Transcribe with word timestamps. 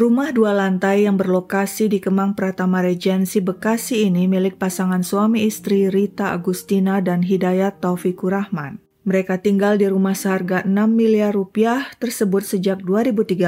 Rumah 0.00 0.32
dua 0.32 0.56
lantai 0.56 1.04
yang 1.04 1.20
berlokasi 1.20 1.92
di 1.92 2.00
Kemang 2.00 2.32
Pratama 2.32 2.80
Regensi 2.80 3.44
Bekasi 3.44 4.08
ini 4.08 4.24
milik 4.24 4.56
pasangan 4.56 5.04
suami 5.04 5.44
istri 5.44 5.92
Rita 5.92 6.32
Agustina 6.32 7.04
dan 7.04 7.20
Hidayat 7.20 7.84
Taufikur 7.84 8.32
Rahman. 8.32 8.80
Mereka 9.04 9.44
tinggal 9.44 9.76
di 9.76 9.84
rumah 9.84 10.16
seharga 10.16 10.64
6 10.64 10.72
miliar 10.88 11.36
rupiah 11.36 11.84
tersebut 12.00 12.40
sejak 12.40 12.80
2013. 12.80 13.44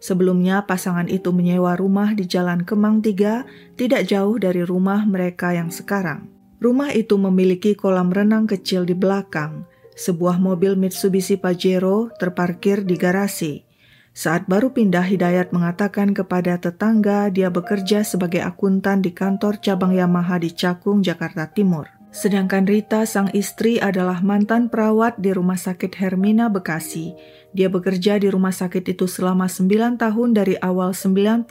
Sebelumnya 0.00 0.64
pasangan 0.64 1.04
itu 1.04 1.36
menyewa 1.36 1.76
rumah 1.76 2.16
di 2.16 2.24
Jalan 2.24 2.64
Kemang 2.64 3.04
3 3.04 3.76
tidak 3.76 4.08
jauh 4.08 4.40
dari 4.40 4.64
rumah 4.64 5.04
mereka 5.04 5.52
yang 5.52 5.68
sekarang. 5.68 6.32
Rumah 6.64 6.96
itu 6.96 7.20
memiliki 7.20 7.76
kolam 7.76 8.08
renang 8.08 8.48
kecil 8.48 8.88
di 8.88 8.96
belakang. 8.96 9.68
Sebuah 9.92 10.40
mobil 10.40 10.80
Mitsubishi 10.80 11.36
Pajero 11.36 12.08
terparkir 12.16 12.88
di 12.88 12.96
garasi. 12.96 13.67
Saat 14.18 14.50
baru 14.50 14.74
pindah, 14.74 15.06
Hidayat 15.06 15.54
mengatakan 15.54 16.10
kepada 16.10 16.58
tetangga 16.58 17.30
dia 17.30 17.54
bekerja 17.54 18.02
sebagai 18.02 18.42
akuntan 18.42 18.98
di 18.98 19.14
kantor 19.14 19.62
cabang 19.62 19.94
Yamaha 19.94 20.42
di 20.42 20.50
Cakung, 20.50 21.06
Jakarta 21.06 21.46
Timur. 21.46 21.86
Sedangkan 22.10 22.66
Rita, 22.66 23.06
sang 23.06 23.30
istri, 23.30 23.78
adalah 23.78 24.18
mantan 24.26 24.66
perawat 24.66 25.22
di 25.22 25.30
Rumah 25.30 25.54
Sakit 25.54 25.94
Hermina, 25.94 26.50
Bekasi. 26.50 27.14
Dia 27.54 27.70
bekerja 27.70 28.18
di 28.18 28.26
rumah 28.26 28.50
sakit 28.50 28.90
itu 28.90 29.06
selama 29.06 29.46
9 29.46 29.94
tahun 30.02 30.28
dari 30.34 30.58
awal 30.58 30.98
98 30.98 31.46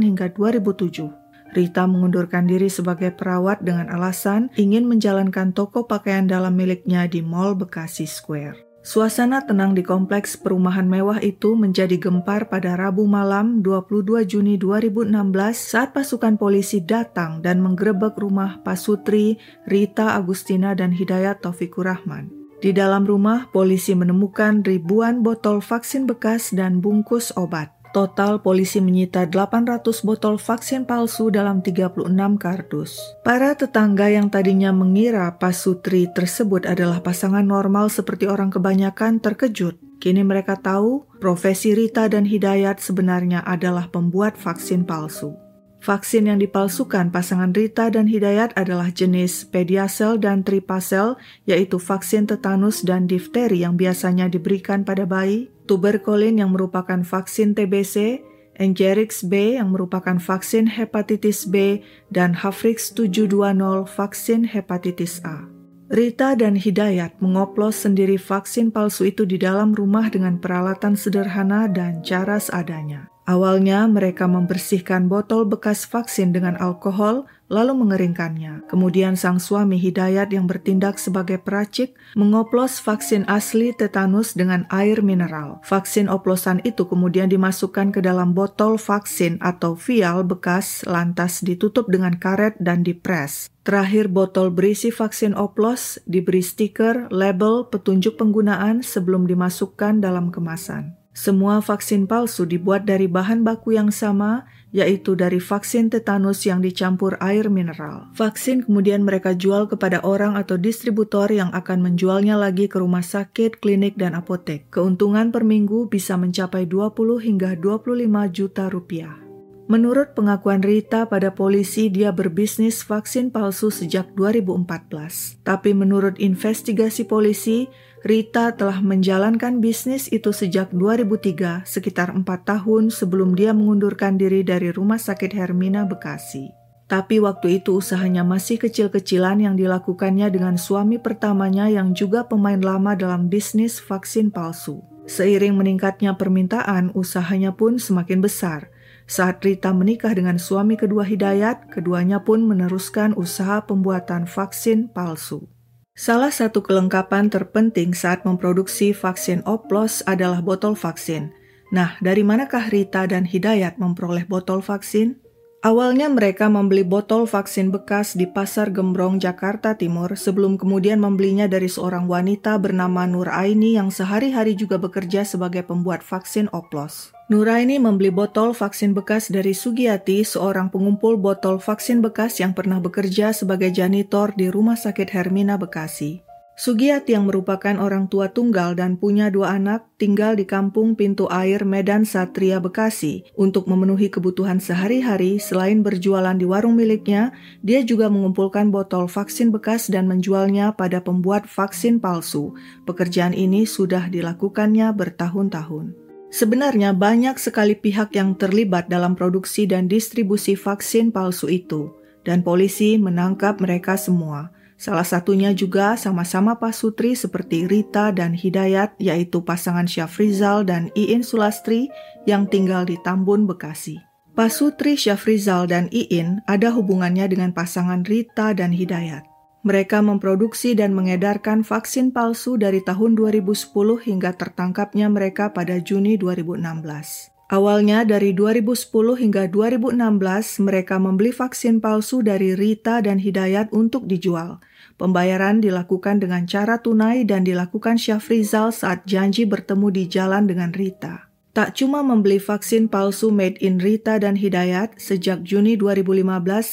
hingga 0.00 0.32
2007. 0.32 1.12
Rita 1.52 1.84
mengundurkan 1.84 2.48
diri 2.48 2.72
sebagai 2.72 3.12
perawat 3.12 3.60
dengan 3.60 3.92
alasan 3.92 4.48
ingin 4.56 4.88
menjalankan 4.88 5.52
toko 5.52 5.84
pakaian 5.84 6.24
dalam 6.24 6.56
miliknya 6.56 7.04
di 7.04 7.20
Mall 7.20 7.52
Bekasi 7.52 8.08
Square. 8.08 8.67
Suasana 8.88 9.44
tenang 9.44 9.76
di 9.76 9.84
kompleks 9.84 10.32
perumahan 10.40 10.88
mewah 10.88 11.20
itu 11.20 11.52
menjadi 11.52 12.00
gempar 12.00 12.48
pada 12.48 12.72
Rabu 12.72 13.04
malam 13.04 13.60
22 13.60 14.24
Juni 14.24 14.56
2016 14.56 15.12
saat 15.52 15.92
pasukan 15.92 16.40
polisi 16.40 16.80
datang 16.80 17.44
dan 17.44 17.60
menggerebek 17.60 18.16
rumah 18.16 18.64
Pasutri, 18.64 19.36
Rita 19.68 20.16
Agustina 20.16 20.72
dan 20.72 20.96
Hidayat 20.96 21.44
Taufikur 21.44 21.84
Rahman. 21.84 22.32
Di 22.64 22.72
dalam 22.72 23.04
rumah, 23.04 23.52
polisi 23.52 23.92
menemukan 23.92 24.64
ribuan 24.64 25.20
botol 25.20 25.60
vaksin 25.60 26.08
bekas 26.08 26.56
dan 26.56 26.80
bungkus 26.80 27.28
obat. 27.36 27.77
Total 27.88 28.36
polisi 28.44 28.84
menyita 28.84 29.24
800 29.24 30.04
botol 30.04 30.36
vaksin 30.36 30.84
palsu 30.84 31.32
dalam 31.32 31.64
36 31.64 32.04
kardus. 32.36 33.00
Para 33.24 33.56
tetangga 33.56 34.12
yang 34.12 34.28
tadinya 34.28 34.76
mengira 34.76 35.32
Pasutri 35.40 36.04
tersebut 36.12 36.68
adalah 36.68 37.00
pasangan 37.00 37.44
normal 37.44 37.88
seperti 37.88 38.28
orang 38.28 38.52
kebanyakan 38.52 39.24
terkejut. 39.24 39.80
Kini 39.98 40.22
mereka 40.22 40.60
tahu 40.60 41.08
profesi 41.18 41.74
Rita 41.74 42.06
dan 42.06 42.28
Hidayat 42.28 42.78
sebenarnya 42.78 43.42
adalah 43.42 43.90
pembuat 43.90 44.38
vaksin 44.38 44.84
palsu. 44.84 45.34
Vaksin 45.78 46.26
yang 46.26 46.42
dipalsukan 46.42 47.14
pasangan 47.14 47.54
Rita 47.54 47.86
dan 47.88 48.10
Hidayat 48.10 48.54
adalah 48.58 48.90
jenis 48.90 49.46
Pediasel 49.46 50.18
dan 50.18 50.42
Tripasel, 50.42 51.14
yaitu 51.46 51.78
vaksin 51.78 52.26
tetanus 52.26 52.82
dan 52.82 53.06
difteri 53.06 53.62
yang 53.62 53.78
biasanya 53.78 54.26
diberikan 54.26 54.82
pada 54.82 55.06
bayi, 55.06 55.50
tuberkulin 55.68 56.40
yang 56.40 56.56
merupakan 56.56 57.04
vaksin 57.04 57.52
TBC, 57.52 58.24
Engerix 58.58 59.22
B 59.22 59.60
yang 59.60 59.70
merupakan 59.70 60.16
vaksin 60.18 60.66
hepatitis 60.66 61.46
B, 61.46 61.84
dan 62.10 62.34
Havrix 62.34 62.90
720 62.96 63.86
vaksin 63.86 64.48
hepatitis 64.48 65.20
A. 65.22 65.46
Rita 65.88 66.36
dan 66.36 66.52
Hidayat 66.52 67.16
mengoplos 67.24 67.80
sendiri 67.80 68.20
vaksin 68.20 68.68
palsu 68.68 69.08
itu 69.08 69.24
di 69.24 69.40
dalam 69.40 69.72
rumah 69.72 70.12
dengan 70.12 70.36
peralatan 70.36 70.92
sederhana 70.98 71.64
dan 71.64 72.04
cara 72.04 72.36
seadanya. 72.36 73.08
Awalnya 73.24 73.88
mereka 73.88 74.28
membersihkan 74.28 75.08
botol 75.08 75.48
bekas 75.48 75.88
vaksin 75.88 76.32
dengan 76.32 76.60
alkohol 76.60 77.28
lalu 77.48 77.84
mengeringkannya. 77.84 78.68
Kemudian 78.68 79.16
sang 79.16 79.40
suami 79.40 79.80
Hidayat 79.80 80.30
yang 80.32 80.44
bertindak 80.44 81.00
sebagai 81.00 81.40
peracik 81.40 81.96
mengoplos 82.14 82.78
vaksin 82.80 83.24
asli 83.26 83.72
tetanus 83.72 84.36
dengan 84.36 84.68
air 84.68 85.00
mineral. 85.00 85.60
Vaksin 85.64 86.06
oplosan 86.12 86.60
itu 86.62 86.84
kemudian 86.84 87.32
dimasukkan 87.32 87.90
ke 87.92 88.00
dalam 88.04 88.36
botol 88.36 88.76
vaksin 88.76 89.40
atau 89.40 89.74
vial 89.74 90.22
bekas 90.22 90.84
lantas 90.84 91.40
ditutup 91.40 91.88
dengan 91.88 92.16
karet 92.16 92.56
dan 92.60 92.84
dipres. 92.84 93.48
Terakhir 93.64 94.08
botol 94.08 94.48
berisi 94.48 94.88
vaksin 94.88 95.36
oplos 95.36 96.00
diberi 96.08 96.40
stiker, 96.40 97.12
label, 97.12 97.68
petunjuk 97.68 98.16
penggunaan 98.16 98.80
sebelum 98.80 99.28
dimasukkan 99.28 100.00
dalam 100.00 100.32
kemasan. 100.32 100.96
Semua 101.18 101.58
vaksin 101.58 102.06
palsu 102.06 102.46
dibuat 102.46 102.86
dari 102.86 103.10
bahan 103.10 103.42
baku 103.42 103.74
yang 103.74 103.90
sama, 103.90 104.46
yaitu 104.70 105.16
dari 105.16 105.40
vaksin 105.40 105.88
tetanus 105.88 106.44
yang 106.44 106.60
dicampur 106.60 107.16
air 107.24 107.48
mineral. 107.48 108.12
Vaksin 108.12 108.68
kemudian 108.68 109.04
mereka 109.04 109.32
jual 109.32 109.66
kepada 109.68 110.04
orang 110.04 110.36
atau 110.36 110.60
distributor 110.60 111.32
yang 111.32 111.48
akan 111.56 111.84
menjualnya 111.84 112.36
lagi 112.36 112.68
ke 112.68 112.76
rumah 112.76 113.04
sakit, 113.04 113.58
klinik, 113.60 113.96
dan 113.96 114.12
apotek. 114.12 114.68
Keuntungan 114.68 115.32
per 115.32 115.44
minggu 115.44 115.88
bisa 115.88 116.20
mencapai 116.20 116.68
20 116.68 117.24
hingga 117.24 117.56
25 117.56 118.28
juta 118.28 118.68
rupiah. 118.68 119.28
Menurut 119.68 120.16
pengakuan 120.16 120.64
Rita 120.64 121.04
pada 121.12 121.36
polisi, 121.36 121.92
dia 121.92 122.08
berbisnis 122.08 122.80
vaksin 122.80 123.28
palsu 123.28 123.68
sejak 123.68 124.16
2014. 124.16 125.44
Tapi 125.44 125.76
menurut 125.76 126.16
investigasi 126.16 127.04
polisi, 127.04 127.68
Rita 128.06 128.54
telah 128.54 128.78
menjalankan 128.78 129.58
bisnis 129.58 130.06
itu 130.14 130.30
sejak 130.30 130.70
2003, 130.70 131.66
sekitar 131.66 132.14
empat 132.14 132.46
tahun 132.46 132.94
sebelum 132.94 133.34
dia 133.34 133.50
mengundurkan 133.50 134.14
diri 134.14 134.46
dari 134.46 134.70
Rumah 134.70 135.02
Sakit 135.02 135.34
Hermina 135.34 135.82
Bekasi. 135.82 136.54
Tapi 136.86 137.20
waktu 137.20 137.60
itu 137.60 137.82
usahanya 137.82 138.24
masih 138.24 138.56
kecil-kecilan 138.62 139.44
yang 139.44 139.54
dilakukannya 139.58 140.30
dengan 140.32 140.56
suami 140.56 140.96
pertamanya 140.96 141.68
yang 141.68 141.92
juga 141.92 142.24
pemain 142.24 142.62
lama 142.62 142.94
dalam 142.94 143.26
bisnis 143.26 143.82
vaksin 143.82 144.30
palsu. 144.30 144.80
Seiring 145.04 145.58
meningkatnya 145.58 146.14
permintaan, 146.14 146.94
usahanya 146.94 147.52
pun 147.52 147.76
semakin 147.76 148.22
besar– 148.22 148.68
saat 149.08 149.40
Rita 149.40 149.72
menikah 149.72 150.12
dengan 150.12 150.36
suami 150.36 150.76
kedua 150.76 151.00
Hidayat, 151.00 151.72
keduanya 151.72 152.20
pun 152.20 152.44
meneruskan 152.44 153.16
usaha 153.16 153.64
pembuatan 153.64 154.28
vaksin 154.28 154.92
palsu. 154.92 155.48
Salah 155.98 156.30
satu 156.30 156.62
kelengkapan 156.62 157.26
terpenting 157.26 157.90
saat 157.90 158.22
memproduksi 158.22 158.94
vaksin 158.94 159.42
oplos 159.42 159.98
adalah 160.06 160.38
botol 160.38 160.78
vaksin. 160.78 161.34
Nah, 161.74 161.98
dari 161.98 162.22
manakah 162.22 162.70
Rita 162.70 163.10
dan 163.10 163.26
Hidayat 163.26 163.82
memperoleh 163.82 164.22
botol 164.22 164.62
vaksin? 164.62 165.18
Awalnya 165.58 166.06
mereka 166.06 166.46
membeli 166.46 166.86
botol 166.86 167.26
vaksin 167.26 167.74
bekas 167.74 168.14
di 168.14 168.30
Pasar 168.30 168.70
Gembrong, 168.70 169.18
Jakarta 169.18 169.74
Timur 169.74 170.14
sebelum 170.14 170.54
kemudian 170.54 171.02
membelinya 171.02 171.50
dari 171.50 171.66
seorang 171.66 172.06
wanita 172.06 172.62
bernama 172.62 173.10
Nur 173.10 173.26
Aini 173.26 173.74
yang 173.74 173.90
sehari-hari 173.90 174.54
juga 174.54 174.78
bekerja 174.78 175.26
sebagai 175.26 175.66
pembuat 175.66 176.06
vaksin 176.06 176.46
oplos. 176.54 177.10
Nur 177.26 177.50
Aini 177.50 177.82
membeli 177.82 178.14
botol 178.14 178.54
vaksin 178.54 178.94
bekas 178.94 179.34
dari 179.34 179.50
Sugiyati, 179.50 180.22
seorang 180.22 180.70
pengumpul 180.70 181.18
botol 181.18 181.58
vaksin 181.58 182.06
bekas 182.06 182.38
yang 182.38 182.54
pernah 182.54 182.78
bekerja 182.78 183.34
sebagai 183.34 183.74
janitor 183.74 184.38
di 184.38 184.54
Rumah 184.54 184.78
Sakit 184.78 185.10
Hermina 185.10 185.58
Bekasi. 185.58 186.27
Sugiyati 186.58 187.14
yang 187.14 187.30
merupakan 187.30 187.78
orang 187.78 188.10
tua 188.10 188.34
tunggal 188.34 188.74
dan 188.74 188.98
punya 188.98 189.30
dua 189.30 189.54
anak 189.54 189.86
tinggal 189.94 190.34
di 190.34 190.42
kampung 190.42 190.98
Pintu 190.98 191.30
Air 191.30 191.62
Medan 191.62 192.02
Satria 192.02 192.58
Bekasi. 192.58 193.22
Untuk 193.38 193.70
memenuhi 193.70 194.10
kebutuhan 194.10 194.58
sehari-hari 194.58 195.38
selain 195.38 195.86
berjualan 195.86 196.34
di 196.34 196.42
warung 196.42 196.74
miliknya, 196.74 197.30
dia 197.62 197.86
juga 197.86 198.10
mengumpulkan 198.10 198.74
botol 198.74 199.06
vaksin 199.06 199.54
bekas 199.54 199.86
dan 199.86 200.10
menjualnya 200.10 200.74
pada 200.74 200.98
pembuat 200.98 201.46
vaksin 201.46 202.02
palsu. 202.02 202.58
Pekerjaan 202.90 203.38
ini 203.38 203.62
sudah 203.62 204.10
dilakukannya 204.10 204.90
bertahun-tahun. 204.98 205.94
Sebenarnya 206.34 206.90
banyak 206.90 207.38
sekali 207.38 207.78
pihak 207.78 208.18
yang 208.18 208.34
terlibat 208.34 208.90
dalam 208.90 209.14
produksi 209.14 209.70
dan 209.70 209.86
distribusi 209.86 210.58
vaksin 210.58 211.14
palsu 211.14 211.46
itu, 211.46 211.94
dan 212.26 212.42
polisi 212.42 212.98
menangkap 212.98 213.62
mereka 213.62 213.94
semua. 213.94 214.57
Salah 214.78 215.02
satunya 215.02 215.50
juga 215.50 215.98
sama-sama 215.98 216.54
pasutri 216.62 217.18
seperti 217.18 217.66
Rita 217.66 218.14
dan 218.14 218.30
Hidayat, 218.30 218.94
yaitu 219.02 219.42
pasangan 219.42 219.90
Syafrizal 219.90 220.62
dan 220.62 220.94
Iin 220.94 221.26
Sulastri 221.26 221.90
yang 222.30 222.46
tinggal 222.46 222.86
di 222.86 222.94
Tambun, 223.02 223.42
Bekasi. 223.50 223.98
Pasutri 224.38 224.94
Syafrizal 224.94 225.66
dan 225.66 225.90
Iin 225.90 226.46
ada 226.46 226.70
hubungannya 226.70 227.26
dengan 227.26 227.50
pasangan 227.50 228.06
Rita 228.06 228.54
dan 228.54 228.70
Hidayat. 228.70 229.26
Mereka 229.66 229.98
memproduksi 229.98 230.78
dan 230.78 230.94
mengedarkan 230.94 231.66
vaksin 231.66 232.14
palsu 232.14 232.54
dari 232.54 232.78
tahun 232.78 233.18
2010 233.18 233.74
hingga 234.06 234.30
tertangkapnya 234.38 235.10
mereka 235.10 235.50
pada 235.50 235.82
Juni 235.82 236.14
2016. 236.14 237.34
Awalnya 237.48 238.04
dari 238.04 238.36
2010 238.36 239.18
hingga 239.18 239.50
2016 239.50 240.62
mereka 240.62 241.00
membeli 241.00 241.32
vaksin 241.32 241.82
palsu 241.82 242.22
dari 242.22 242.52
Rita 242.52 243.02
dan 243.02 243.18
Hidayat 243.18 243.74
untuk 243.74 244.06
dijual. 244.06 244.60
Pembayaran 244.98 245.62
dilakukan 245.62 246.18
dengan 246.18 246.42
cara 246.50 246.82
tunai 246.82 247.22
dan 247.22 247.46
dilakukan 247.46 248.02
Syafrizal 248.02 248.74
saat 248.74 249.06
janji 249.06 249.46
bertemu 249.46 249.94
di 249.94 250.10
jalan 250.10 250.50
dengan 250.50 250.74
Rita. 250.74 251.30
Tak 251.54 251.78
cuma 251.78 252.02
membeli 252.02 252.42
vaksin 252.42 252.90
palsu 252.90 253.30
made 253.30 253.58
in 253.62 253.78
Rita 253.78 254.18
dan 254.18 254.34
Hidayat, 254.34 254.98
sejak 254.98 255.46
Juni 255.46 255.78
2015 255.78 256.26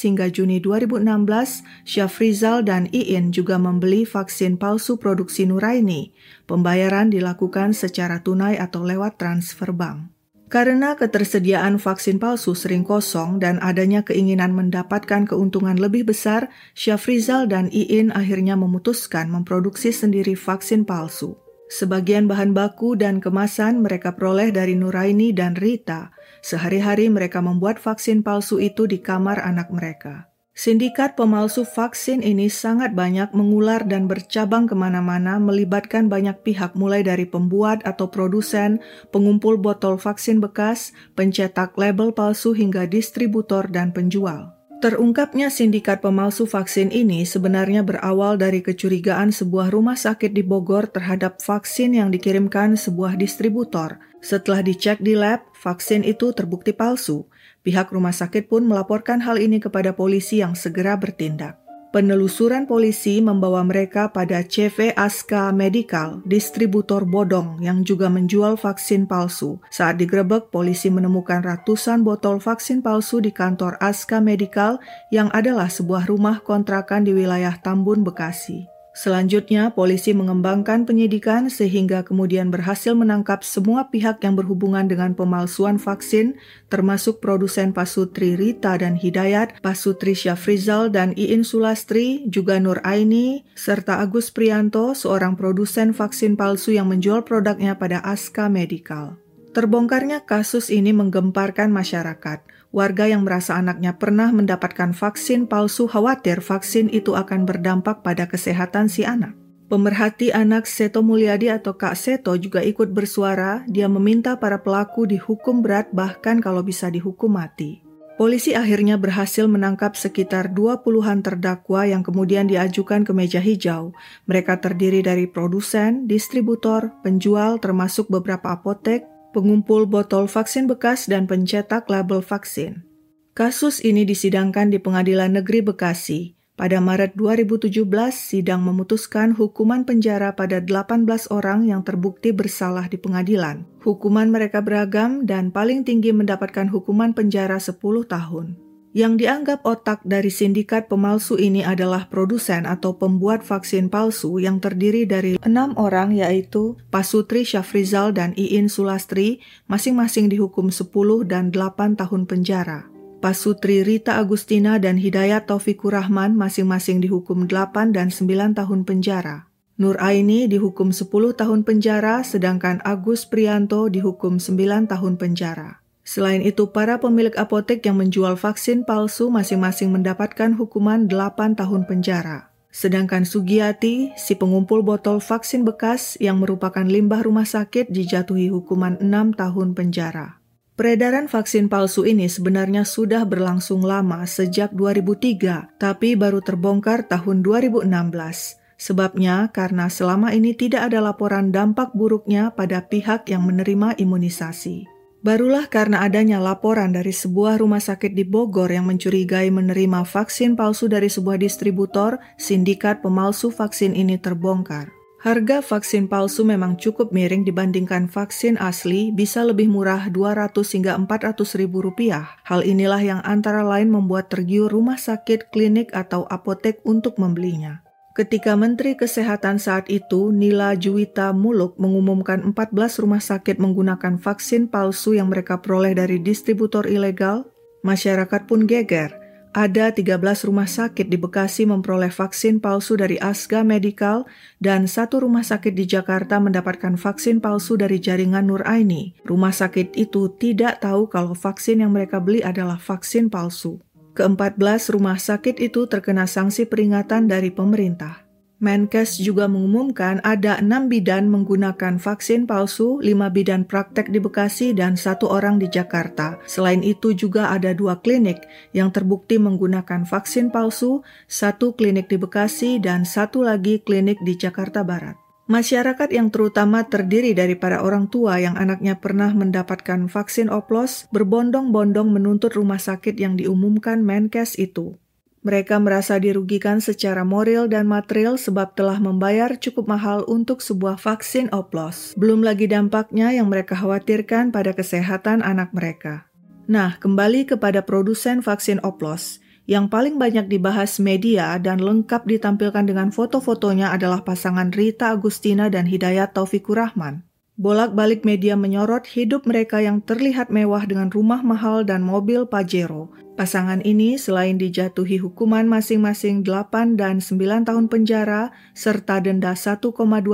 hingga 0.09 0.29
Juni 0.33 0.57
2016, 0.57 1.85
Syafrizal 1.85 2.65
dan 2.65 2.89
Iin 2.89 3.29
juga 3.29 3.61
membeli 3.61 4.09
vaksin 4.09 4.57
palsu 4.57 4.97
produksi 4.97 5.45
Nuraini. 5.45 6.13
Pembayaran 6.49 7.13
dilakukan 7.13 7.77
secara 7.77 8.25
tunai 8.25 8.57
atau 8.57 8.81
lewat 8.81 9.21
transfer 9.21 9.69
bank. 9.69 10.14
Karena 10.45 10.93
ketersediaan 10.93 11.81
vaksin 11.81 12.21
palsu 12.21 12.53
sering 12.53 12.85
kosong 12.85 13.41
dan 13.41 13.57
adanya 13.65 14.05
keinginan 14.05 14.53
mendapatkan 14.53 15.25
keuntungan 15.25 15.73
lebih 15.73 16.05
besar, 16.05 16.53
Syafrizal 16.77 17.49
dan 17.49 17.73
Iin 17.73 18.13
akhirnya 18.13 18.53
memutuskan 18.53 19.33
memproduksi 19.33 19.89
sendiri 19.89 20.37
vaksin 20.37 20.85
palsu. 20.85 21.33
Sebagian 21.65 22.29
bahan 22.29 22.53
baku 22.53 22.93
dan 22.93 23.17
kemasan 23.17 23.81
mereka 23.81 24.13
peroleh 24.13 24.53
dari 24.53 24.77
Nuraini 24.77 25.33
dan 25.33 25.57
Rita. 25.57 26.13
Sehari-hari 26.45 27.09
mereka 27.09 27.41
membuat 27.41 27.81
vaksin 27.81 28.21
palsu 28.21 28.61
itu 28.61 28.85
di 28.85 29.01
kamar 29.01 29.41
anak 29.41 29.73
mereka. 29.73 30.29
Sindikat 30.55 31.19
pemalsu 31.19 31.67
vaksin 31.67 32.23
ini 32.23 32.47
sangat 32.47 32.95
banyak 32.95 33.35
mengular 33.35 33.83
dan 33.83 34.07
bercabang 34.07 34.71
ke 34.71 34.71
mana-mana 34.71 35.35
melibatkan 35.35 36.07
banyak 36.07 36.47
pihak 36.47 36.79
mulai 36.79 37.03
dari 37.03 37.27
pembuat 37.27 37.83
atau 37.83 38.07
produsen, 38.07 38.79
pengumpul 39.11 39.59
botol 39.59 39.99
vaksin 39.99 40.39
bekas, 40.39 40.95
pencetak 41.11 41.75
label 41.75 42.15
palsu 42.15 42.55
hingga 42.55 42.87
distributor 42.87 43.67
dan 43.67 43.91
penjual. 43.91 44.55
Terungkapnya 44.79 45.51
sindikat 45.51 45.99
pemalsu 45.99 46.47
vaksin 46.47 46.87
ini 46.87 47.27
sebenarnya 47.27 47.83
berawal 47.83 48.39
dari 48.39 48.63
kecurigaan 48.63 49.35
sebuah 49.35 49.75
rumah 49.75 49.99
sakit 49.99 50.31
di 50.31 50.39
Bogor 50.39 50.87
terhadap 50.87 51.43
vaksin 51.43 51.99
yang 51.99 52.15
dikirimkan 52.15 52.79
sebuah 52.79 53.19
distributor. 53.19 53.99
Setelah 54.23 54.63
dicek 54.63 55.03
di 55.03 55.19
lab, 55.19 55.43
vaksin 55.51 56.07
itu 56.07 56.31
terbukti 56.31 56.71
palsu. 56.71 57.27
Pihak 57.65 57.89
rumah 57.89 58.13
sakit 58.13 58.45
pun 58.45 58.69
melaporkan 58.69 59.25
hal 59.25 59.41
ini 59.41 59.57
kepada 59.57 59.97
polisi 59.97 60.37
yang 60.37 60.53
segera 60.53 60.93
bertindak. 61.01 61.57
Penelusuran 61.89 62.67
polisi 62.67 63.23
membawa 63.23 63.63
mereka 63.63 64.11
pada 64.11 64.43
CV 64.43 64.91
Aska 64.99 65.49
Medical, 65.55 66.19
distributor 66.27 67.07
bodong 67.07 67.57
yang 67.63 67.87
juga 67.87 68.11
menjual 68.11 68.59
vaksin 68.59 69.07
palsu. 69.07 69.63
Saat 69.71 70.03
digerebek, 70.03 70.51
polisi 70.51 70.91
menemukan 70.91 71.39
ratusan 71.39 72.03
botol 72.03 72.43
vaksin 72.43 72.83
palsu 72.83 73.23
di 73.23 73.31
kantor 73.31 73.79
Aska 73.79 74.19
Medical 74.19 74.77
yang 75.07 75.31
adalah 75.31 75.71
sebuah 75.71 76.11
rumah 76.11 76.43
kontrakan 76.43 77.07
di 77.07 77.15
wilayah 77.15 77.55
Tambun, 77.63 78.03
Bekasi. 78.03 78.74
Selanjutnya, 78.95 79.75
polisi 79.75 80.15
mengembangkan 80.15 80.87
penyidikan 80.87 81.51
sehingga 81.51 82.07
kemudian 82.07 82.47
berhasil 82.47 82.95
menangkap 82.95 83.43
semua 83.43 83.91
pihak 83.91 84.23
yang 84.23 84.39
berhubungan 84.39 84.87
dengan 84.87 85.11
pemalsuan 85.11 85.75
vaksin, 85.75 86.39
termasuk 86.71 87.19
produsen 87.19 87.75
Pasutri 87.75 88.39
Rita 88.39 88.79
dan 88.79 88.95
Hidayat, 88.95 89.59
Pasutri 89.59 90.15
Syafrizal 90.15 90.95
dan 90.95 91.11
Iin 91.19 91.43
Sulastri, 91.43 92.23
juga 92.31 92.55
Nur 92.63 92.79
Aini, 92.87 93.43
serta 93.51 93.99
Agus 93.99 94.31
Prianto, 94.31 94.95
seorang 94.95 95.35
produsen 95.35 95.91
vaksin 95.91 96.39
palsu 96.39 96.71
yang 96.71 96.87
menjual 96.87 97.27
produknya 97.27 97.75
pada 97.75 97.99
Aska 97.99 98.47
Medical. 98.47 99.19
Terbongkarnya 99.51 100.23
kasus 100.23 100.71
ini 100.71 100.95
menggemparkan 100.95 101.67
masyarakat. 101.67 102.43
Warga 102.75 103.07
yang 103.07 103.23
merasa 103.23 103.55
anaknya 103.55 103.95
pernah 103.95 104.35
mendapatkan 104.35 104.91
vaksin 104.91 105.47
palsu 105.47 105.87
khawatir 105.87 106.43
vaksin 106.43 106.91
itu 106.91 107.15
akan 107.15 107.47
berdampak 107.47 108.03
pada 108.03 108.27
kesehatan 108.27 108.91
si 108.91 109.07
anak. 109.07 109.31
Pemerhati 109.71 110.35
anak 110.35 110.67
Seto 110.67 110.99
Mulyadi 110.99 111.55
atau 111.55 111.79
Kak 111.79 111.95
Seto 111.95 112.35
juga 112.35 112.59
ikut 112.59 112.91
bersuara, 112.91 113.63
dia 113.71 113.87
meminta 113.87 114.35
para 114.35 114.59
pelaku 114.59 115.07
dihukum 115.07 115.63
berat 115.63 115.87
bahkan 115.95 116.43
kalau 116.43 116.67
bisa 116.67 116.91
dihukum 116.91 117.39
mati. 117.39 117.79
Polisi 118.19 118.51
akhirnya 118.51 118.99
berhasil 118.99 119.47
menangkap 119.47 119.95
sekitar 119.95 120.51
20-an 120.51 121.23
terdakwa 121.23 121.87
yang 121.87 122.03
kemudian 122.03 122.47
diajukan 122.47 123.07
ke 123.07 123.15
meja 123.15 123.39
hijau. 123.39 123.95
Mereka 124.27 124.59
terdiri 124.59 124.99
dari 124.99 125.31
produsen, 125.31 126.11
distributor, 126.11 126.91
penjual 127.07 127.55
termasuk 127.63 128.11
beberapa 128.11 128.51
apotek, 128.51 129.07
pengumpul 129.35 129.83
botol 129.83 130.31
vaksin 130.31 130.71
bekas, 130.71 131.11
dan 131.11 131.27
pencetak 131.27 131.91
label 131.91 132.23
vaksin. 132.23 132.87
Kasus 133.35 133.83
ini 133.83 134.07
disidangkan 134.07 134.71
di 134.71 134.79
Pengadilan 134.79 135.35
Negeri 135.35 135.59
Bekasi. 135.59 136.39
Pada 136.55 136.79
Maret 136.79 137.19
2017, 137.19 137.83
sidang 138.15 138.63
memutuskan 138.63 139.35
hukuman 139.35 139.83
penjara 139.83 140.31
pada 140.39 140.63
18 140.63 141.03
orang 141.27 141.67
yang 141.67 141.83
terbukti 141.83 142.31
bersalah 142.31 142.87
di 142.87 142.95
pengadilan. 142.95 143.67
Hukuman 143.83 144.31
mereka 144.31 144.63
beragam 144.63 145.27
dan 145.27 145.51
paling 145.51 145.83
tinggi 145.83 146.15
mendapatkan 146.15 146.71
hukuman 146.71 147.11
penjara 147.11 147.59
10 147.59 147.75
tahun. 148.07 148.64
Yang 148.95 149.27
dianggap 149.27 149.67
otak 149.67 150.07
dari 150.07 150.31
sindikat 150.31 150.87
pemalsu 150.87 151.35
ini 151.35 151.67
adalah 151.67 152.07
produsen 152.07 152.63
atau 152.63 152.95
pembuat 152.95 153.43
vaksin 153.43 153.91
palsu 153.91 154.39
yang 154.39 154.63
terdiri 154.63 155.03
dari 155.03 155.35
enam 155.43 155.75
orang 155.75 156.15
yaitu 156.15 156.79
Pasutri 156.95 157.43
Syafrizal 157.43 158.15
dan 158.15 158.31
Iin 158.39 158.71
Sulastri, 158.71 159.43
masing-masing 159.67 160.31
dihukum 160.31 160.71
10 160.71 161.27
dan 161.27 161.51
8 161.51 161.99
tahun 161.99 162.23
penjara. 162.23 162.87
Pasutri 163.19 163.83
Rita 163.83 164.15
Agustina 164.15 164.79
dan 164.79 164.95
Hidayat 164.95 165.51
Taufikur 165.51 165.91
Rahman 165.91 166.31
masing-masing 166.39 167.03
dihukum 167.03 167.51
8 167.51 167.91
dan 167.91 168.07
9 168.07 168.55
tahun 168.55 168.87
penjara. 168.87 169.51
Nur 169.75 169.99
Aini 169.99 170.47
dihukum 170.47 170.95
10 170.95 171.11
tahun 171.35 171.67
penjara, 171.67 172.23
sedangkan 172.23 172.79
Agus 172.87 173.27
Prianto 173.27 173.91
dihukum 173.91 174.39
9 174.39 174.87
tahun 174.87 175.19
penjara. 175.19 175.83
Selain 176.05 176.45
itu, 176.45 176.69
para 176.69 177.01
pemilik 177.01 177.33
apotek 177.33 177.81
yang 177.81 177.97
menjual 177.97 178.37
vaksin 178.37 178.85
palsu 178.85 179.33
masing-masing 179.33 179.89
mendapatkan 179.89 180.53
hukuman 180.53 181.09
8 181.09 181.57
tahun 181.57 181.89
penjara. 181.89 182.53
Sedangkan 182.69 183.25
Sugiyati, 183.25 184.13
si 184.13 184.37
pengumpul 184.37 184.85
botol 184.85 185.17
vaksin 185.17 185.65
bekas 185.65 186.13
yang 186.21 186.37
merupakan 186.37 186.85
limbah 186.85 187.25
rumah 187.25 187.49
sakit 187.49 187.89
dijatuhi 187.89 188.53
hukuman 188.53 189.01
6 189.01 189.33
tahun 189.33 189.73
penjara. 189.73 190.37
Peredaran 190.75 191.25
vaksin 191.31 191.71
palsu 191.71 192.03
ini 192.03 192.27
sebenarnya 192.27 192.83
sudah 192.83 193.23
berlangsung 193.23 193.81
lama 193.81 194.27
sejak 194.27 194.75
2003, 194.75 195.79
tapi 195.79 196.19
baru 196.19 196.43
terbongkar 196.43 197.07
tahun 197.07 197.41
2016. 197.41 198.59
Sebabnya 198.75 199.55
karena 199.55 199.87
selama 199.87 200.35
ini 200.35 200.51
tidak 200.51 200.91
ada 200.91 200.99
laporan 200.99 201.55
dampak 201.55 201.95
buruknya 201.95 202.51
pada 202.51 202.83
pihak 202.83 203.23
yang 203.31 203.47
menerima 203.47 203.95
imunisasi. 203.95 204.94
Barulah 205.25 205.65
karena 205.65 206.05
adanya 206.05 206.37
laporan 206.37 206.93
dari 206.93 207.09
sebuah 207.09 207.57
rumah 207.57 207.81
sakit 207.81 208.13
di 208.13 208.21
Bogor 208.21 208.69
yang 208.69 208.85
mencurigai 208.85 209.49
menerima 209.49 210.05
vaksin 210.05 210.53
palsu 210.53 210.85
dari 210.85 211.09
sebuah 211.09 211.41
distributor, 211.41 212.21
sindikat 212.37 213.01
pemalsu 213.01 213.49
vaksin 213.49 213.97
ini 213.97 214.21
terbongkar. 214.21 214.93
Harga 215.25 215.65
vaksin 215.65 216.05
palsu 216.05 216.45
memang 216.45 216.77
cukup 216.77 217.09
miring 217.09 217.41
dibandingkan 217.41 218.05
vaksin 218.05 218.61
asli, 218.61 219.09
bisa 219.09 219.41
lebih 219.41 219.65
murah 219.65 220.13
200 220.13 220.53
hingga 220.77 220.93
400 220.93 221.57
ribu 221.57 221.81
rupiah. 221.81 222.37
Hal 222.45 222.61
inilah 222.61 223.01
yang 223.01 223.21
antara 223.25 223.65
lain 223.65 223.89
membuat 223.89 224.29
tergiur 224.29 224.69
rumah 224.69 225.01
sakit, 225.01 225.49
klinik, 225.49 225.89
atau 225.97 226.29
apotek 226.29 226.85
untuk 226.85 227.17
membelinya. 227.17 227.84
Ketika 228.15 228.55
Menteri 228.55 228.95
Kesehatan 228.95 229.59
saat 229.59 229.91
itu, 229.91 230.31
Nila 230.31 230.71
Juwita 230.79 231.35
Muluk, 231.35 231.75
mengumumkan 231.75 232.47
14 232.47 233.03
rumah 233.03 233.19
sakit 233.19 233.59
menggunakan 233.59 234.15
vaksin 234.23 234.71
palsu 234.71 235.19
yang 235.19 235.27
mereka 235.27 235.59
peroleh 235.59 235.91
dari 235.91 236.23
distributor 236.23 236.87
ilegal, 236.87 237.43
masyarakat 237.83 238.47
pun 238.47 238.63
geger. 238.71 239.11
Ada 239.51 239.91
13 239.91 240.47
rumah 240.47 240.63
sakit 240.63 241.11
di 241.11 241.19
Bekasi 241.19 241.67
memperoleh 241.67 242.07
vaksin 242.07 242.63
palsu 242.63 242.95
dari 242.95 243.19
Asga 243.19 243.67
Medical 243.67 244.23
dan 244.63 244.87
satu 244.87 245.27
rumah 245.27 245.43
sakit 245.43 245.75
di 245.75 245.83
Jakarta 245.83 246.39
mendapatkan 246.39 246.95
vaksin 246.95 247.43
palsu 247.43 247.75
dari 247.75 247.99
jaringan 247.99 248.47
Nur 248.47 248.63
Aini. 248.63 249.11
Rumah 249.27 249.51
sakit 249.51 249.91
itu 249.99 250.31
tidak 250.39 250.79
tahu 250.79 251.11
kalau 251.11 251.35
vaksin 251.35 251.83
yang 251.83 251.91
mereka 251.91 252.23
beli 252.23 252.39
adalah 252.39 252.79
vaksin 252.79 253.27
palsu. 253.27 253.83
Keempat-belas 254.15 254.87
rumah 254.95 255.19
sakit 255.19 255.59
itu 255.59 255.91
terkena 255.91 256.23
sanksi 256.23 256.63
peringatan 256.63 257.27
dari 257.27 257.51
pemerintah. 257.51 258.23
Menkes 258.63 259.19
juga 259.19 259.51
mengumumkan 259.51 260.23
ada 260.23 260.55
enam 260.63 260.87
bidan 260.87 261.27
menggunakan 261.27 261.99
vaksin 261.99 262.47
palsu, 262.47 263.03
lima 263.03 263.27
bidan 263.27 263.67
praktek 263.67 264.07
di 264.07 264.23
Bekasi, 264.23 264.71
dan 264.71 264.95
satu 264.95 265.27
orang 265.27 265.59
di 265.59 265.67
Jakarta. 265.67 266.39
Selain 266.47 266.79
itu 266.79 267.11
juga 267.11 267.51
ada 267.51 267.75
dua 267.75 267.99
klinik 267.99 268.39
yang 268.71 268.95
terbukti 268.95 269.35
menggunakan 269.35 270.07
vaksin 270.07 270.55
palsu, 270.55 271.03
satu 271.27 271.75
klinik 271.75 272.07
di 272.07 272.15
Bekasi, 272.15 272.79
dan 272.79 273.03
satu 273.03 273.43
lagi 273.43 273.83
klinik 273.83 274.23
di 274.23 274.39
Jakarta 274.39 274.87
Barat. 274.87 275.24
Masyarakat 275.45 276.09
yang 276.09 276.33
terutama 276.33 276.89
terdiri 276.89 277.37
dari 277.37 277.53
para 277.53 277.85
orang 277.85 278.09
tua 278.09 278.41
yang 278.41 278.57
anaknya 278.57 278.97
pernah 278.97 279.29
mendapatkan 279.29 280.09
vaksin 280.09 280.49
oplos 280.49 281.05
berbondong-bondong 281.13 282.09
menuntut 282.09 282.57
rumah 282.57 282.81
sakit 282.81 283.13
yang 283.21 283.37
diumumkan 283.37 284.01
Menkes 284.01 284.57
itu. 284.57 284.97
Mereka 285.45 285.77
merasa 285.77 286.17
dirugikan 286.17 286.81
secara 286.81 287.21
moral 287.21 287.69
dan 287.69 287.85
material 287.85 288.41
sebab 288.41 288.73
telah 288.73 288.97
membayar 288.97 289.53
cukup 289.53 289.85
mahal 289.85 290.25
untuk 290.25 290.65
sebuah 290.65 290.97
vaksin 290.97 291.53
oplos. 291.53 292.17
Belum 292.17 292.41
lagi 292.41 292.65
dampaknya 292.65 293.29
yang 293.29 293.45
mereka 293.45 293.77
khawatirkan 293.77 294.49
pada 294.49 294.73
kesehatan 294.73 295.45
anak 295.45 295.69
mereka. 295.77 296.25
Nah, 296.65 296.97
kembali 296.97 297.45
kepada 297.45 297.85
produsen 297.85 298.41
vaksin 298.41 298.81
oplos. 298.81 299.44
Yang 299.65 299.85
paling 299.89 300.15
banyak 300.21 300.45
dibahas 300.45 301.01
media 301.01 301.57
dan 301.57 301.81
lengkap 301.81 302.29
ditampilkan 302.29 302.85
dengan 302.85 303.09
foto-fotonya 303.09 303.89
adalah 303.89 304.21
pasangan 304.21 304.69
Rita 304.69 305.09
Agustina 305.09 305.73
dan 305.73 305.89
Hidayat 305.89 306.37
Taufikur 306.37 306.77
Rahman. 306.77 307.25
Bolak-balik 307.55 308.27
media 308.27 308.59
menyorot 308.59 309.07
hidup 309.07 309.47
mereka 309.47 309.79
yang 309.79 310.03
terlihat 310.03 310.51
mewah 310.51 310.83
dengan 310.83 311.07
rumah 311.07 311.39
mahal 311.39 311.87
dan 311.87 312.03
mobil 312.03 312.43
Pajero. 312.43 313.15
Pasangan 313.39 313.79
ini 313.79 314.19
selain 314.19 314.59
dijatuhi 314.59 315.23
hukuman 315.23 315.63
masing-masing 315.63 316.43
8 316.43 316.99
dan 316.99 317.23
9 317.23 317.63
tahun 317.63 317.87
penjara 317.87 318.51
serta 318.75 319.23
denda 319.23 319.55
1,2 319.55 319.87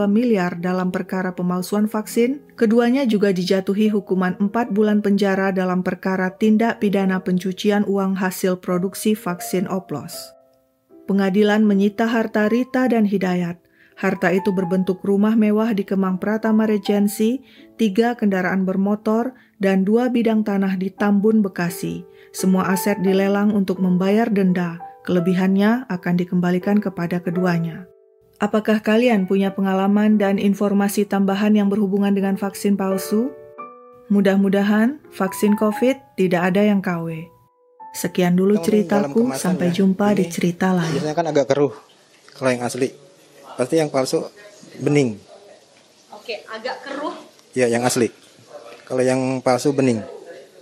miliar 0.09 0.57
dalam 0.57 0.89
perkara 0.89 1.29
pemalsuan 1.37 1.85
vaksin, 1.85 2.41
keduanya 2.57 3.05
juga 3.05 3.29
dijatuhi 3.29 3.93
hukuman 3.93 4.33
4 4.41 4.73
bulan 4.73 5.05
penjara 5.05 5.53
dalam 5.53 5.85
perkara 5.85 6.33
tindak 6.33 6.81
pidana 6.81 7.21
pencucian 7.21 7.85
uang 7.85 8.17
hasil 8.17 8.57
produksi 8.57 9.13
vaksin 9.13 9.69
oplos. 9.69 10.33
Pengadilan 11.05 11.61
menyita 11.69 12.09
harta 12.09 12.49
Rita 12.49 12.89
dan 12.89 13.05
Hidayat. 13.05 13.60
Harta 14.01 14.33
itu 14.33 14.49
berbentuk 14.49 15.05
rumah 15.05 15.37
mewah 15.37 15.77
di 15.77 15.85
Kemang 15.85 16.17
Pratama 16.17 16.65
Regency, 16.65 17.45
tiga 17.77 18.17
kendaraan 18.17 18.65
bermotor, 18.65 19.37
dan 19.61 19.85
dua 19.85 20.09
bidang 20.09 20.41
tanah 20.41 20.73
di 20.73 20.89
Tambun, 20.89 21.45
Bekasi. 21.45 22.01
Semua 22.33 22.73
aset 22.73 22.97
dilelang 23.05 23.53
untuk 23.53 23.77
membayar 23.77 24.25
denda, 24.25 24.81
kelebihannya 25.05 25.85
akan 25.85 26.17
dikembalikan 26.17 26.81
kepada 26.81 27.21
keduanya. 27.21 27.85
Apakah 28.41 28.81
kalian 28.81 29.29
punya 29.29 29.53
pengalaman 29.53 30.17
dan 30.17 30.41
informasi 30.41 31.05
tambahan 31.05 31.53
yang 31.53 31.69
berhubungan 31.69 32.17
dengan 32.17 32.41
vaksin 32.41 32.73
palsu? 32.73 33.29
Mudah-mudahan 34.09 34.97
vaksin 35.13 35.53
COVID 35.61 36.17
tidak 36.17 36.49
ada 36.49 36.65
yang 36.65 36.81
KW. 36.81 37.29
Sekian 37.93 38.33
dulu 38.33 38.57
ceritaku, 38.65 39.29
sampai 39.37 39.69
jumpa 39.69 40.17
di 40.17 40.25
cerita 40.25 40.73
lain. 40.73 40.89
Biasanya 40.89 41.13
kan 41.13 41.27
agak 41.29 41.53
keruh 41.53 41.75
kalau 42.33 42.49
yang 42.49 42.65
asli 42.65 43.10
pasti 43.55 43.75
yang 43.79 43.89
palsu 43.91 44.23
bening. 44.79 45.19
Oke, 46.11 46.45
agak 46.47 46.85
keruh. 46.85 47.15
Ya, 47.57 47.67
yang 47.67 47.83
asli. 47.83 48.07
Kalau 48.85 49.03
yang 49.03 49.39
palsu 49.43 49.73
bening. 49.73 49.99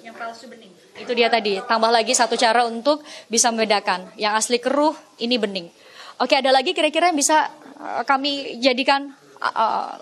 Yang 0.01 0.15
palsu 0.17 0.45
bening. 0.49 0.71
Itu 0.97 1.11
dia 1.13 1.27
tadi. 1.27 1.59
Tambah 1.61 1.91
lagi 1.91 2.13
satu 2.13 2.39
cara 2.39 2.65
untuk 2.65 3.01
bisa 3.29 3.49
membedakan. 3.53 4.13
Yang 4.15 4.33
asli 4.45 4.57
keruh, 4.61 4.93
ini 5.21 5.35
bening. 5.35 5.67
Oke, 6.19 6.35
ada 6.35 6.51
lagi 6.51 6.75
kira-kira 6.75 7.09
yang 7.11 7.17
bisa 7.17 7.47
uh, 7.79 8.03
kami 8.03 8.59
jadikan 8.59 9.15
uh, 9.39 9.95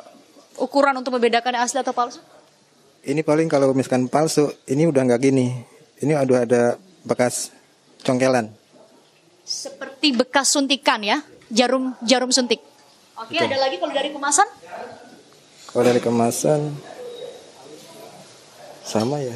ukuran 0.58 0.98
untuk 0.98 1.13
membedakan 1.13 1.58
yang 1.58 1.63
asli 1.63 1.82
atau 1.82 1.94
palsu? 1.94 2.22
Ini 3.06 3.22
paling 3.24 3.48
kalau 3.48 3.72
misalkan 3.72 4.10
palsu, 4.10 4.51
ini 4.67 4.89
udah 4.89 5.06
nggak 5.08 5.22
gini. 5.22 5.53
Ini 6.01 6.13
udah 6.17 6.44
ada 6.44 6.62
bekas 7.06 7.53
congkelan. 8.03 8.51
Seperti 9.48 10.12
bekas 10.12 10.51
suntikan 10.51 11.00
ya, 11.01 11.24
jarum 11.48 11.96
jarum 12.03 12.34
suntik. 12.36 12.60
Oke, 13.17 13.33
Betul. 13.33 13.50
ada 13.50 13.57
lagi 13.57 13.75
kalau 13.81 13.93
dari 13.97 14.09
kemasan? 14.13 14.45
Kalau 15.74 15.83
dari 15.89 15.97
kemasan 15.97 16.69
sama 18.86 19.17
ya. 19.17 19.33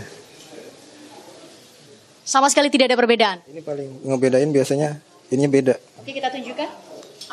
Sama 2.21 2.45
sekali 2.53 2.69
tidak 2.69 2.93
ada 2.93 2.97
perbedaan. 3.01 3.41
Ini 3.49 3.65
paling 3.65 4.05
ngebedain 4.05 4.53
biasanya 4.53 5.01
ini 5.33 5.49
beda. 5.49 5.81
Oke, 5.97 6.13
kita 6.13 6.29
tunjukkan. 6.29 6.69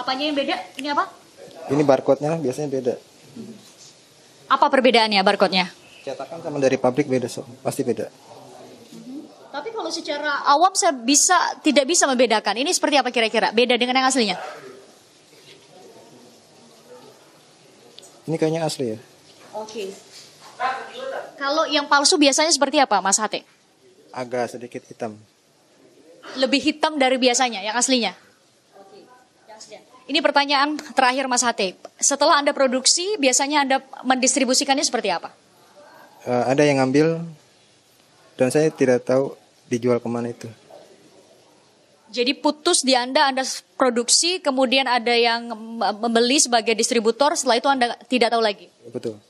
Apanya 0.00 0.24
yang 0.32 0.36
beda? 0.40 0.56
Ini 0.80 0.88
apa? 0.96 1.04
Ini 1.68 1.82
barcode-nya 1.84 2.40
biasanya 2.40 2.68
beda. 2.72 2.94
Apa 4.48 4.72
perbedaannya 4.72 5.20
barcode-nya? 5.20 5.68
Cetakan 6.08 6.40
sama 6.40 6.56
dari 6.64 6.80
pabrik 6.80 7.12
beda, 7.12 7.28
so. 7.28 7.44
pasti 7.60 7.84
beda. 7.84 8.08
Mhm. 8.08 9.52
Tapi 9.52 9.68
kalau 9.68 9.92
secara 9.92 10.48
awam 10.48 10.72
saya 10.72 10.96
bisa 10.96 11.36
tidak 11.60 11.84
bisa 11.84 12.08
membedakan. 12.08 12.56
Ini 12.56 12.72
seperti 12.72 12.96
apa 12.96 13.12
kira-kira? 13.12 13.52
Beda 13.52 13.76
dengan 13.76 14.00
yang 14.00 14.08
aslinya? 14.08 14.40
Ini 18.28 18.36
kayaknya 18.36 18.60
asli 18.68 18.92
ya. 18.92 18.98
Oke. 19.56 19.88
Okay. 19.88 19.88
Kalau 21.40 21.64
yang 21.64 21.88
palsu 21.88 22.20
biasanya 22.20 22.52
seperti 22.52 22.76
apa, 22.76 23.00
Mas 23.00 23.16
Hate? 23.16 23.46
Agak 24.12 24.52
sedikit 24.52 24.84
hitam. 24.84 25.16
Lebih 26.36 26.60
hitam 26.60 27.00
dari 27.00 27.16
biasanya, 27.16 27.64
yang 27.64 27.72
aslinya? 27.72 28.12
Oke. 28.76 29.00
Yang 29.48 29.80
Ini 30.12 30.18
pertanyaan 30.20 30.76
terakhir 30.92 31.24
Mas 31.24 31.40
Hate. 31.40 31.78
Setelah 31.96 32.36
Anda 32.42 32.52
produksi, 32.52 33.16
biasanya 33.16 33.64
Anda 33.64 33.76
mendistribusikannya 34.04 34.84
seperti 34.84 35.08
apa? 35.08 35.32
Uh, 36.28 36.44
ada 36.52 36.66
yang 36.68 36.84
ngambil, 36.84 37.24
dan 38.36 38.52
saya 38.52 38.68
tidak 38.68 39.08
tahu 39.08 39.32
dijual 39.72 40.02
ke 40.02 40.08
mana 40.10 40.34
itu. 40.34 40.50
Jadi 42.08 42.32
putus 42.36 42.80
di 42.80 42.96
Anda, 42.96 43.28
Anda 43.28 43.44
produksi, 43.76 44.40
kemudian 44.40 44.88
ada 44.88 45.12
yang 45.12 45.52
membeli 46.00 46.40
sebagai 46.40 46.72
distributor, 46.72 47.36
setelah 47.36 47.60
itu 47.60 47.68
Anda 47.68 47.86
tidak 48.08 48.32
tahu 48.32 48.42
lagi? 48.42 48.66
Betul. 48.88 49.20